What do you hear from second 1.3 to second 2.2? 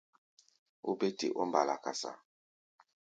ɔ́ mbala-kasa.